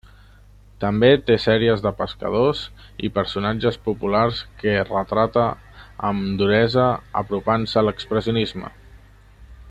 També 0.83 1.09
té 1.25 1.35
sèries 1.43 1.83
de 1.87 1.91
pescadors 1.99 2.61
i 3.07 3.11
personatges 3.19 3.77
populars 3.89 4.41
que 4.63 4.73
retrata 4.89 5.43
amb 6.13 6.25
duresa 6.43 6.87
apropant-se 7.23 7.79
a 7.83 7.89
l'expressionisme. 7.89 8.73